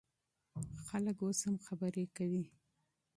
[0.85, 2.43] خلک اوس هم خبرې کوي.